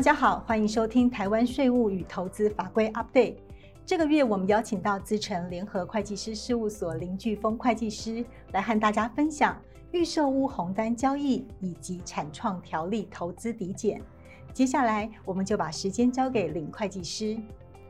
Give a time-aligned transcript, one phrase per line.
[0.00, 3.36] 大家好，欢迎收听台湾税务与投资法规 Update。
[3.84, 9.60] 这个月我们邀请到资诚联合会计师事务所林巨峰会计师来和大家分享
[9.92, 14.00] 预售屋红单交易以及产创条例投资抵减。
[14.54, 17.38] 接下来我们就把时间交给林会计师。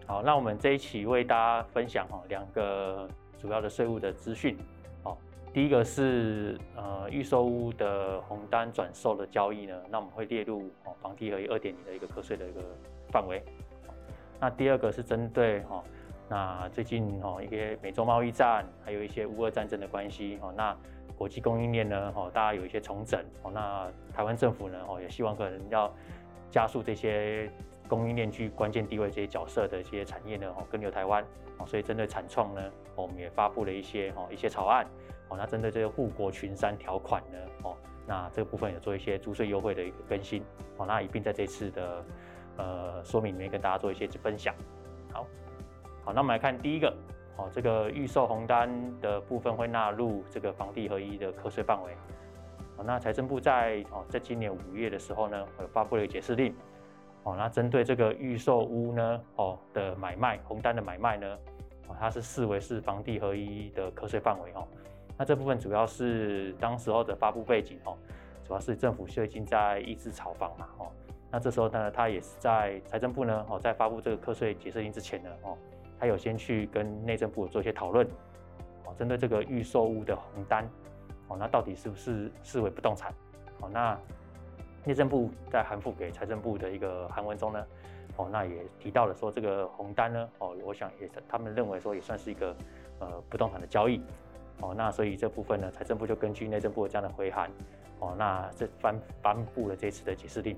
[0.04, 3.08] 好，那我们这一期为大家分享哈两个
[3.38, 4.58] 主要的税务的资讯。
[5.52, 12.60] 第一个是呃预售屋的红单转售的交易呢，那我们会列入哦房地合一二点零的一个课税的一个
[13.10, 13.42] 范围。
[14.38, 15.82] 那第二个是针对哈，
[16.28, 20.76] 那最近哈一些美洲贸易战，还有一些乌俄战争的关系哈，那
[21.18, 25.92] 国际供应链呢哈，大家有一些重整哦，那台湾政府呢哦也希望可能要
[26.48, 27.50] 加速这些
[27.88, 31.24] 供应链具关键地位这些角色的一些产业呢哦跟留台湾
[31.58, 32.62] 哦，所以针对产创呢，
[32.94, 34.86] 我们也发布了一些哈一些草案
[35.30, 37.74] 哦，那针对这个护国群山条款呢哦，
[38.06, 40.44] 那这个部分有做一些租税优惠的一个更新
[40.76, 42.04] 哦，那一并在这次的。
[42.56, 44.54] 呃，说明里面跟大家做一些分享。
[45.12, 45.26] 好，
[46.04, 46.94] 好，那我们来看第一个，
[47.38, 51.92] 哦，这个预售红单的部分会纳入这个房地合一的课税范围。
[52.76, 56.54] 哦，那财政部在哦在今年五月的时候呢，有发布了一个解释令。
[57.22, 61.38] 哦，那针对这个预售屋呢，哦的买卖红单的买卖呢，
[61.88, 64.68] 哦，它是视为是房地合一的课税范围哦。
[65.20, 67.94] 那这部分主要是当时候的发布背景哦，
[68.42, 70.86] 主要是政府最近在抑制炒房嘛，哦。
[71.30, 75.58] 那这时候呢，他也是在财政部呢，哦，在发布这个课税解释令之前呢，哦，
[75.98, 78.06] 他有先去跟内政部做一些讨论，
[78.86, 80.66] 哦，针对这个预售屋的红单，
[81.28, 83.12] 哦，那到底是不是视为不动产？
[83.60, 83.98] 哦，那
[84.86, 87.66] 内政部在函复给财政部的一个函文中呢，
[88.16, 92.56] 哦，那也提到了说这个红单呢，哦，我想也是他们认为说也算是一个
[93.00, 94.02] 呃不动产的交易，
[94.62, 97.50] 哦，那所以这部分呢，财政部就根据内政部的这样的回函，
[97.98, 100.56] 哦，那这颁颁布了这次的解释令。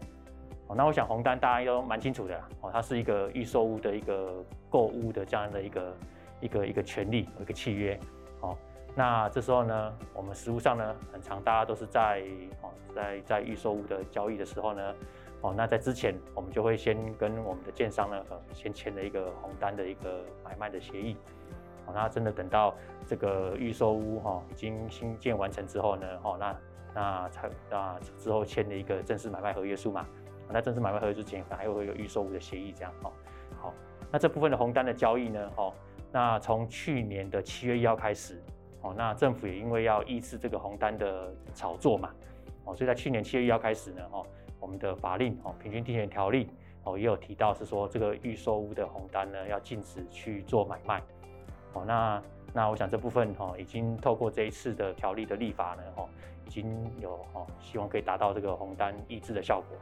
[0.68, 5.96] 哦那我想红单大家都蛮清楚的哦，它是一个预售屋的一个购物的这样的一个
[6.40, 7.98] 一个一个权利一个契约
[8.40, 8.56] 哦。
[8.94, 12.22] 那这时候呢，我们实务上呢，很常大家都是在
[12.62, 14.94] 哦在在预售屋的交易的时候呢，
[15.42, 21.16] 哦那在之前我们就会先跟我们的建商呢，呃先签了一个红单的一个买卖的协议。
[21.94, 22.74] 那真的等到
[23.06, 26.56] 这个预售屋哈已经新建完成之后呢，哦那
[26.94, 30.06] 那才那之后签了一个正式买卖合约书嘛。
[30.54, 33.12] 那正式买卖合约之前，可能还会有预售屋的协议，这样哦。
[33.58, 33.72] 好，
[34.10, 35.72] 那这部分的红单的交易呢，哦，
[36.10, 38.38] 那从去年的七月一号开始，
[38.82, 42.10] 哦，那政府也因为要抑制这个红单的炒作嘛，
[42.66, 44.26] 哦，所以在去年七月一号开始呢，哦，
[44.60, 46.50] 我们的法令哦，平均地权条例
[46.84, 51.02] 哦，也有提到是说这个预售屋的红单呢，要禁止去做买卖。
[51.74, 52.22] 哦，那
[52.52, 56.08] 那我想这部分哈，已经透过这一次的条例的立法呢，哦，
[56.46, 59.78] 已经有哦，希望可以达到这个红单抑制的效果。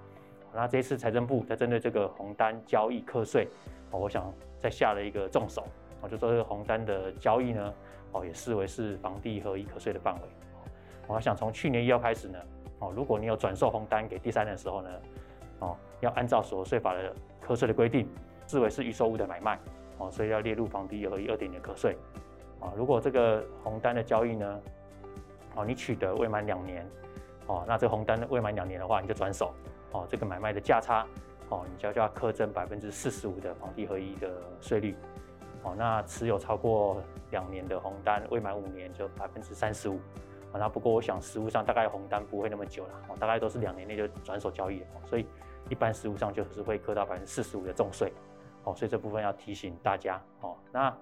[0.52, 3.48] 那这一次财政部在针对这个红单交易课税，
[3.90, 5.64] 哦，我想再下了一个重手，
[6.00, 7.74] 我就说这个红单的交易呢，
[8.12, 10.20] 哦，也视为是房地合一课税的范围。
[11.06, 12.38] 我想从去年一号开始呢，
[12.78, 14.90] 哦，如果你有转售红单给第三人的时候呢，
[15.58, 18.08] 哦，要按照所得税法的课税的规定，
[18.46, 19.58] 视为是预售物的买卖，
[20.00, 21.96] 哦，所以要列入房地合一二点零课税。
[22.58, 24.60] 啊，如果这个红单的交易呢，
[25.54, 26.84] 哦，你取得未满两年，
[27.46, 29.54] 哦，那这个红单未满两年的话，你就转手。
[29.92, 31.04] 哦，这个买卖的价差，
[31.48, 34.30] 哦，你就要课征百分之四十五的房地合一的
[34.60, 34.94] 税率，
[35.64, 39.96] 哦，那持有超过两年的红单，未满五年就百分之三十五，
[40.52, 45.26] 哦，那不过我想实务上大概红单不会那么久了，哦，大概都是两年内就转手交易，哦，所以
[45.68, 48.12] 一般实务上就是会课到百分之四十五的重税，
[48.64, 50.96] 哦，所以这部分要提醒大家，哦，那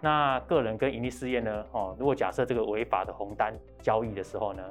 [0.00, 4.62] 那个人跟盈利事业呢，哦，如果假设这个违法的红单交易的时候呢，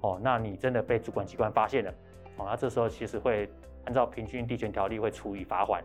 [0.00, 1.92] 哦，那你真的被主管机关发现了。
[2.36, 3.48] 哦，那这时候其实会
[3.84, 5.82] 按照平均地权条例会处以罚锾，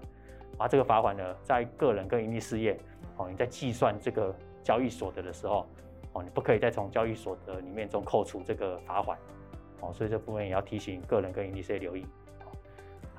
[0.57, 2.79] 啊，这个罚锾呢，在个人跟盈利事业，
[3.17, 5.67] 哦，你在计算这个交易所得的时候，
[6.13, 9.15] 哦，你不可以再从交易所得里面中扣除这个罚锾，
[9.81, 12.05] 哦，所以这部分也要提醒个人跟盈利事业留意。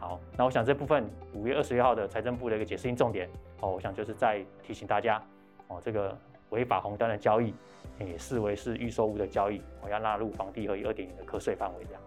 [0.01, 3.29] 好，那我想这部分五月二十一号的财政部的一个解释性重点，
[3.61, 5.21] 哦，我想就是在提醒大家，
[5.67, 6.17] 哦，这个
[6.51, 7.53] 违法红单的交易
[7.99, 12.03] 也视为是预售屋的交易，我要纳入房地合一二点零的课税范围这样。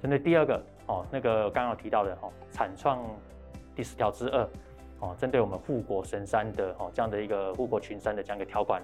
[0.00, 3.04] 针对第二个哦，那个刚刚提到的哦，产创
[3.74, 4.48] 第十条之二
[5.00, 8.80] 哦，针对我们护国神山的哦这样的一个护国群山的这样一个条款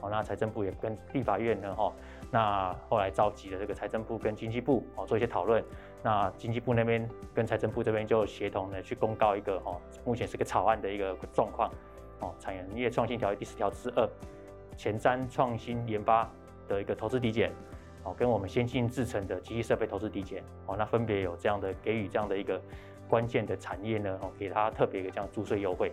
[0.00, 1.92] 哦，那财政部也跟立法院呢哈，
[2.32, 5.64] 那后来召集了这个财政部跟经济部哦做一些讨论，
[6.02, 11.70] 那经济部那边跟财政部这边就协同呢去公告一个哈，目前是个草案的一个状况。
[12.20, 14.08] 哦，产业创新条例第十条之二，
[14.76, 16.30] 前瞻创新研发
[16.66, 17.52] 的一个投资抵减。
[18.04, 22.62] 哦，跟我们先进制程的机器设备投资抵减，哦，那分别有这样的给予这样的一个
[23.08, 25.90] 关键的产业呢，哦，给它特别一个这样租税优惠，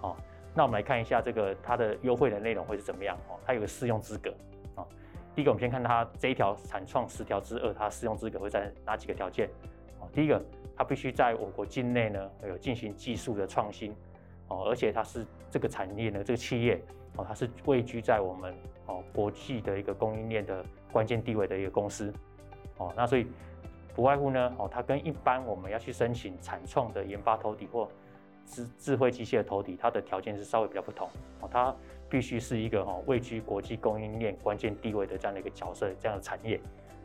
[0.00, 0.16] 哦，
[0.54, 3.18] 那我们来看一下这个它的优惠的内容会是怎么样？
[3.28, 4.32] 哦，它有个适用资格，
[5.34, 9.48] 第一个我们先看它这一条产创十条之二，它适用资格会在哪几个条件？
[10.00, 10.42] 哦，第一个，
[10.76, 13.94] 它必须在我国境内呢有进行技术的创新，
[14.48, 16.80] 哦，而且它是这个产业呢这个企业，
[17.16, 18.54] 哦，它是位居在我们
[18.86, 22.12] 哦国际的一个供应链的关键地位的一个公司，
[22.78, 23.26] 哦，那所以。
[23.94, 27.86] 不外乎呢，哦，它跟一般我们要去申请产创的研发投底或
[28.46, 31.06] 智智慧机械的投底，它的条件是稍微比较不同，
[31.42, 31.76] 哦，它
[32.12, 36.60] 必须是一个哈位居国际供应链关键地位的这样的一个角色，这样的产业，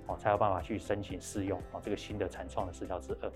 [0.06, 3.30] 哦，才有办法去申请适用哦这个新的产创的十条之二，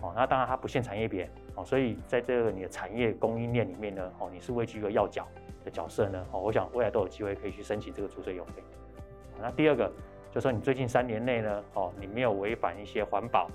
[0.00, 5.28] 哦，那当然它不限产业别，哦，所以在这个你的产业供应链里面呢，哦，你是位居一个要角
[5.66, 8.50] 的角色呢，哦，我想未来都有机会可以去申请这个租税优惠，
[9.38, 9.92] 那第二个。
[10.32, 13.48] 就说你最近三年内呢，哦，你没有违反一些环保、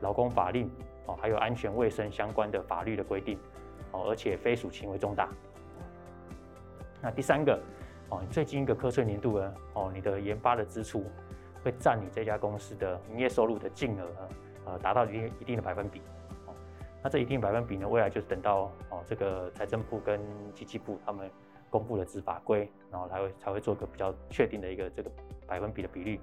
[0.00, 0.68] 劳工法令，
[1.06, 3.38] 哦，还有安全卫生相关的法律的规定，
[3.92, 5.28] 哦，而且非属轻微重大。
[7.02, 7.58] 那第三个，
[8.10, 11.04] 哦，你最近一个科税年度呢，哦，你的研发的支出
[11.62, 14.06] 会占你这家公司的营业收入的净额，
[14.64, 16.00] 呃，达到一定一定的百分比。
[16.46, 16.54] 哦，
[17.02, 20.20] 那这一定百分比呢，未来就是等到哦，这个财政部跟
[20.54, 21.30] 经济部他们
[21.70, 25.10] 公布了执法规，然后才会才会做一个比较确定的一个这个。
[25.48, 26.20] 百分比的比率，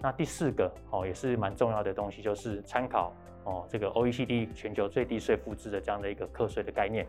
[0.00, 3.12] 那第四个哦也是蛮重要的东西，就是参考
[3.44, 7.06] 哦这个 OECD 全球最低税负制的这样的一个课税的概念。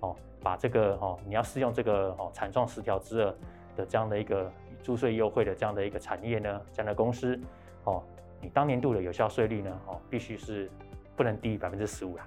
[0.00, 3.34] 哦，把这个哦你要适用这个哦产创十条之二
[3.76, 4.50] 的这样的一个
[4.82, 7.38] 租税优惠的这样的一个产业呢，这样的公司
[7.84, 8.02] 哦，
[8.40, 10.70] 你当年度的有效税率呢哦必须是
[11.14, 12.26] 不能低于百分之十五啦，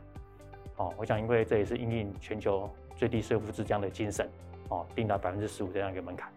[0.75, 4.29] 哦，我想因为这也是应应全球最低税负制这样的精神
[4.69, 6.31] 哦，定到百分之十五这样一个门槛。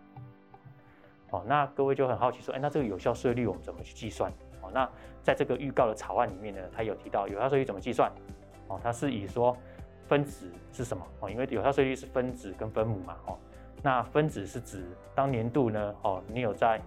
[1.30, 4.30] 哦，那各位就很好奇说，哎，那这个有效税率我们怎么去计算？
[4.60, 4.88] 哦，那
[5.22, 8.10] 在这个预告的草案里面呢，它有提到有效税率怎么计算？
[8.68, 9.56] 哦，它是以说
[10.06, 11.04] 分子是什么？
[11.20, 13.16] 哦，因为有效税率是分子跟分母嘛。
[13.26, 13.38] 哦，
[13.82, 14.84] 那分子是指
[15.14, 16.80] 当年度呢，哦，你有在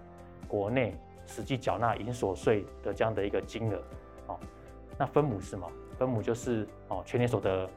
[0.48, 0.96] 国内
[1.26, 3.82] 实际缴纳营所税的这样的一个金额。
[4.26, 4.40] 哦，
[4.98, 5.70] 那分母是什么？
[5.98, 7.68] 分母就是哦全年所得。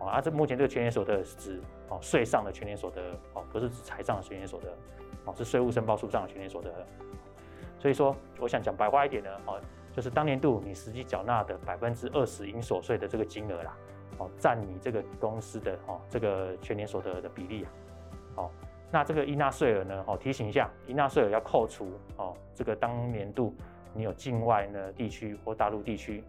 [0.00, 3.00] 哦，啊，这目前这个全年所得是指哦税上的全年所得，
[3.34, 4.68] 哦，不是指财上的全年所得。
[5.24, 6.86] 哦，是税务申报书上的全年所得额，
[7.78, 9.60] 所以说，我想讲白话一点呢，哦，
[9.92, 13.76] 就是当年度你实际缴纳的百分之二十应所税的这个金额啦，
[14.18, 17.70] 哦，占你这个公司的哦这个全年所得的比例啊，
[18.36, 18.50] 哦，
[18.90, 23.54] 那这个应纳税额呢，哦，提醒一下，应纳税额要扣除哦这个当年度
[23.92, 26.24] 你有境外呢地区或大陆地区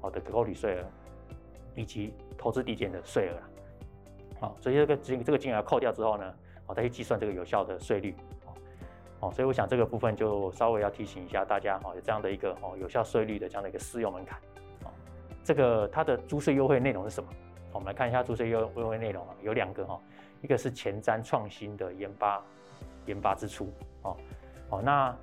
[0.00, 0.84] 哦的可扣抵税额，
[1.74, 3.48] 以及投资抵减的税额啦，
[4.40, 6.34] 好，所以这个金这个金额扣掉之后呢，
[6.74, 8.14] 再去计算这个有效的税率。
[9.20, 14.36] 哦，所以我想这个部分就稍微要提醒一下大家哈，有这样的一个哦有效税率的这样的一个适用门槛。
[14.84, 14.90] 哦，
[15.44, 17.30] 这个它的租税优惠内容是什么？
[17.72, 19.98] 我们来看一下租税优优惠内容啊，有两个哈，
[20.40, 22.42] 一个是前瞻创新的研发
[23.06, 23.72] 研发支出。
[24.02, 24.16] 哦
[24.70, 25.16] 哦，那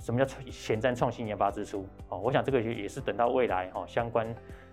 [0.00, 1.86] 什么叫前瞻创新研发支出？
[2.10, 4.32] 哦，我想这个也是等到未来哦相关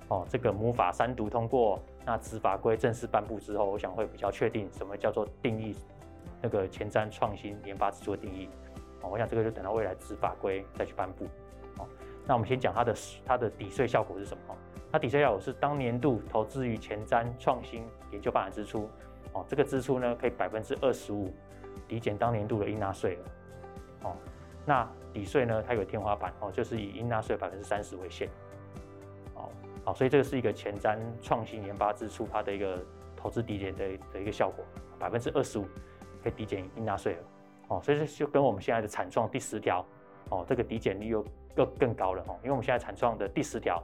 [0.09, 5.73] 哦这个母法三读通过，那子法规正式颁布之后，我想会比较确定什么叫做定义。
[6.41, 8.49] 那个前瞻创新研发支出的定义，
[9.01, 11.25] 哦，我想这个就等到未来执法规再去颁布，
[11.77, 11.87] 哦，
[12.25, 14.55] 那我们先讲它的它的抵税效果是什么？
[14.91, 18.89] 它抵税效果是当年度投资于前瞻创新研究发展支出，
[19.33, 21.33] 哦，这个支出呢可以百分之二十五
[21.87, 23.17] 抵减当年度的应纳税
[24.03, 24.15] 额，哦，
[24.65, 28.29] 那抵税呢它有天花板，哦，就是以应纳税百分之三十为限，
[29.35, 29.49] 哦，
[29.83, 32.79] 好，所以这个是一个前瞻创新研发支出它的一个
[33.15, 34.63] 投资抵减的的一个效果，
[34.97, 35.65] 百分之二十五。
[36.27, 39.85] 可以抵减应纳税额，哦，所以这就跟我们现在的产创第十条，
[40.29, 43.81] 哦，这个抵减率又更更高了，哦，因为我们现在产创的第十条，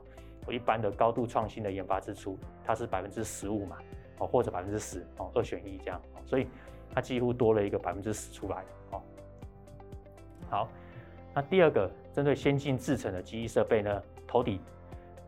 [0.49, 3.77] 一般的高度创新的研发支出，它是百分之十五嘛，
[4.17, 6.47] 哦，或者百分之十，哦，二选一这样，所以
[6.93, 9.01] 它几乎多了一个百分之十出来，哦，
[10.49, 10.67] 好，
[11.33, 14.59] 那第二个针对先进制程的机器设备呢，投抵，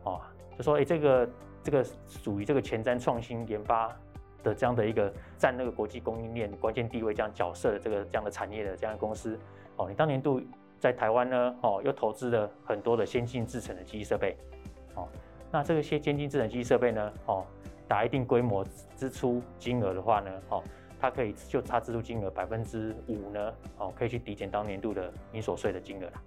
[0.04, 0.20] 哦，
[0.58, 1.28] 就说哎，这个
[1.62, 3.96] 这个属于这个前瞻创新研发。
[4.46, 9.36] 的这样的一个占那个国际供应链关键地位这样角色的这个这样的产业的这样的公司，
[9.76, 10.40] 哦，你当年度
[10.78, 14.36] 在台湾呢，哦，又投资了很多的先进制程的机器设备，
[14.94, 15.08] 哦，
[15.50, 17.44] 那这些先进制程机器设备呢，哦，
[17.88, 18.64] 打一定规模
[18.96, 20.62] 支出金额的话呢，哦，
[21.00, 26.22] 它可以就差支出金额百分之五呢，哦，可以去抵减当年度的你所税的金额啦，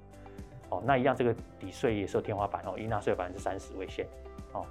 [0.69, 4.05] 哦，那一样这个抵税也是有天花板哦，应纳税百分之三十为限，
[4.51, 4.65] 哦。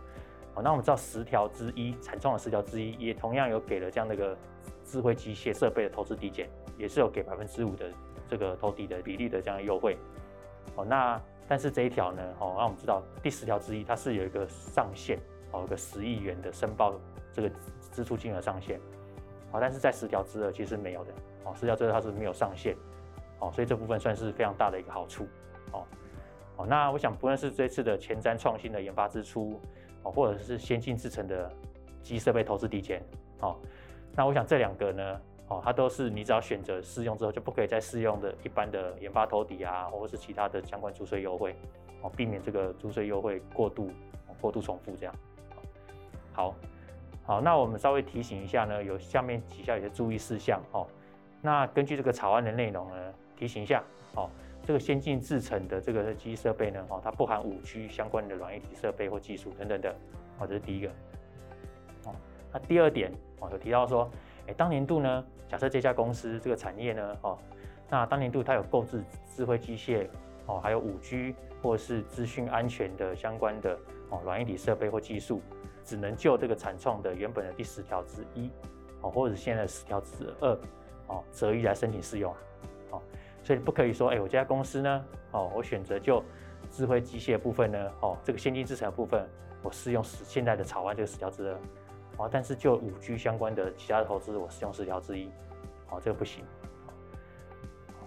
[0.63, 4.37] 那我们知道十条之一产创的十条之一也同样有给了这样的一个
[4.85, 7.91] 智慧机械设备的投资抵减，也是有给百分之五的
[8.29, 9.97] 这个投抵的比例的这样的优惠。
[10.77, 15.19] 哦，那但是这一条呢，哦，那我们知道第十条之一它是有一个上限，
[15.53, 16.95] 哦，有个十亿元的申报
[17.33, 17.51] 这个
[17.91, 18.79] 支出金额上限，
[19.51, 21.13] 哦，但是在十条之二其实没有的，
[21.45, 22.77] 哦，十条之二它是没有上限，
[23.41, 25.27] 哦，所以这部分算是非常大的一个好处，
[25.73, 25.85] 哦，
[26.57, 29.61] 哦，那我想不论是这次的前瞻创新的研发支出，
[30.11, 31.51] 或者是先进制程的
[32.03, 33.03] 机设备投资抵减，
[33.41, 33.57] 哦，
[34.15, 41.55] 那我想这两个呢，哦，它都是你只要选择适用之后，就不可以再适用的一般的研发投抵啊，或者是其他的相关租税优惠，
[42.03, 43.91] 哦，避免这个租税优惠过度、
[44.41, 45.15] 过度重复这样。
[46.33, 46.55] 好，
[47.25, 50.87] 好，那我们稍微提醒一下呢，有下面几项有些注意事项哦。
[51.43, 53.83] 那根据这个草案的内容呢，提醒一下
[54.15, 54.31] 哦，
[54.69, 59.91] 这个先进制程的这个机设备呢，哦，它不含五 G 相关的软硬体设备或技术等等的，
[60.39, 60.89] 哦，这是第一个。
[62.05, 62.15] 哦，
[62.53, 63.11] 那第二点
[63.41, 64.11] 哦，有提到说，
[64.47, 67.39] 哎，当年度呢，假设这家公司这个产业呢，哦，
[67.89, 69.03] 那当年度它有购置
[69.35, 70.07] 智慧机械，
[70.45, 73.75] 哦，还有五 G 或是资讯安全的相关的
[74.11, 75.41] 哦软硬体设备或技术。
[75.83, 78.51] 只能就这个产创的原本的第十条之一，
[79.01, 80.59] 哦，或者是现在的十条之二，
[81.07, 82.39] 哦，择一来申请适用啊，
[82.91, 83.03] 哦，
[83.49, 86.23] 所以不可以说，哎，我这家公司呢，哦，我选择就
[86.71, 89.27] 智慧机械部分呢，哦，这个先进制程的部分，
[89.63, 91.59] 我适用十现在的草案这个十条之二，
[92.19, 95.31] 哦，但是就五 G 相关的其他的投资，我适用十条之一，
[95.89, 96.45] 哦，这个不行。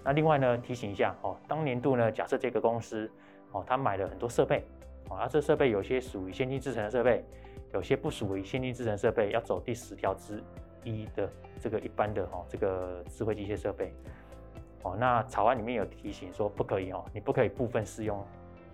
[0.04, 3.12] 那另外呢，提醒一下，哦，当年度呢，假设这个公司，
[3.52, 4.64] 哦，他买了很多设备，
[5.10, 7.26] 哦，而这设备有些属于先进制程的设备。
[7.74, 10.44] 有些不属于先进制程设备，要走第十条之
[10.84, 11.28] 一的
[11.60, 13.92] 这个一般的哦，这个智慧机械设备
[14.84, 14.96] 哦。
[15.00, 18.24] 那草案里面有提醒说不可以哦，你不可以部分适用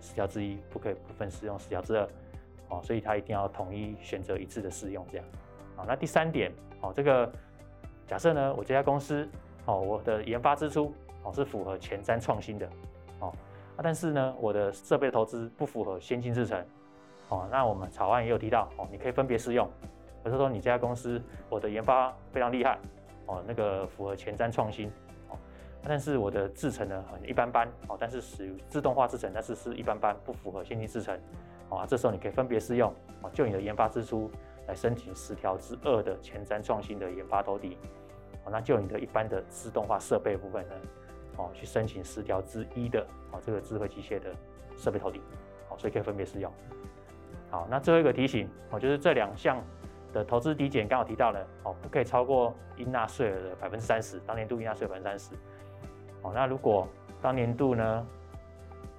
[0.00, 2.08] 十条之一，不可以部分适用十条之二
[2.68, 5.26] 哦，所以它一定要统一选择一致的适用这样。
[5.76, 7.30] 好，那第三点哦，这个
[8.06, 9.28] 假设呢，我这家公司
[9.66, 12.68] 哦，我的研发支出哦是符合前瞻创新的
[13.20, 13.32] 哦，
[13.82, 16.64] 但是呢，我的设备投资不符合先进制程。
[17.30, 19.68] 哦，那我们草案也有提到哦，你可以分别适用，
[20.24, 22.78] 比如说你这家公司我的研发非常厉害
[23.26, 24.90] 哦，那个符合前瞻创新，
[25.82, 31.18] 但是我的制程呢很一般般哦，但是属于自动化制程，但是是一般般，不符合先进制程
[31.70, 32.92] 哦，这时候你可以分别适用
[33.22, 34.30] 哦，就你的研发支出
[34.66, 37.78] 来申请十条之二的前瞻创新的研发投递
[38.44, 40.74] 哦，那就你的一般的自动化设备部分呢
[41.36, 44.34] 哦，去申请十条之一的哦这个智慧机械的
[44.76, 45.20] 设备投递
[45.70, 46.52] 哦，所以可以分别适用。
[47.50, 49.62] 好，那最后一个提醒哦，就是这两项
[50.12, 55.30] 的投资抵减刚好提到了哦，不可以超过应纳税额的百分之三十，当年度应纳税百分之三十。
[56.22, 56.86] 哦，那如果
[57.20, 58.06] 当年度呢，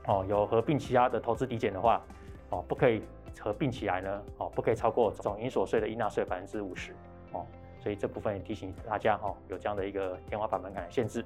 [0.08, 2.02] 哦有合并其他的投资抵减的话，
[2.50, 3.04] 哦不可以
[3.40, 6.94] 合并起来呢，哦不可以超过总营所税的应纳税百分之五十。
[7.32, 7.46] 哦，
[7.80, 11.24] 所以这部分也提醒大家哦，有这样的一个天花板门槛限制。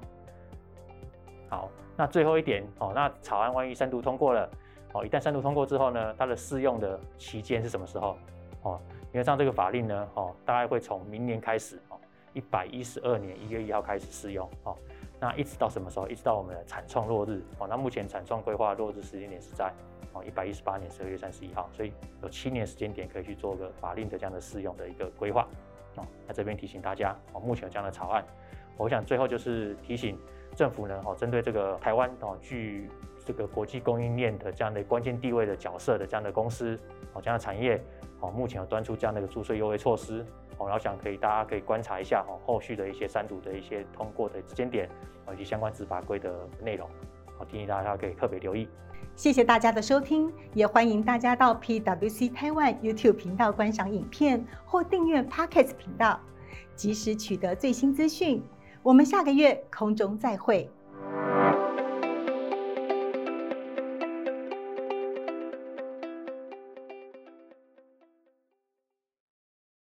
[1.48, 4.48] 好，那最后一点哦，那草案万一三读通过了。
[4.92, 8.16] 哦，一旦三读通过之后呢，它的适用的期间是什么时候？
[8.62, 8.80] 哦，
[9.12, 11.98] 因为像这个法令呢，哦，大概会从明年开始，哦，
[12.32, 14.76] 一百一十二年一月一号开始适用，哦，
[15.24, 16.06] 那一直到什么时候？
[16.06, 19.72] 一直到我们的产创落日，哦，那目前产创规划落日时间点是在
[20.12, 25.48] 哦一百一十八年十二月三十一号，所以有七年时间点可以去做个法令的这样的适用的一个规划，
[25.96, 28.22] 哦，那这边提醒大家，哦，目前有这样的草案，
[28.76, 30.18] 我想最后就是提醒
[30.54, 32.90] 政府呢，哦，针对这个台湾哦具
[33.24, 36.78] 这个国际供应链的这样的关键地位的角色的这样的公司，
[37.14, 37.82] 哦，这样的产业，
[38.20, 40.22] 哦，目前有端出这样的一个注税优惠措施，
[40.58, 44.88] 哦，然后想可以大家可以观察一下，哦，后续的一些三读的一些通过的时间点，
[45.32, 46.88] 以及相关执法规的内容，
[47.38, 48.68] 哦，提醒大家可以特别留意。
[49.16, 56.18] 谢谢大家的收听，也欢迎大家到 PwC Taiwan YouTube 频道观赏影片或订阅 Podcast 频道，
[56.74, 58.42] 及时取得最新资讯。
[58.82, 60.68] 我们下个月空中再会。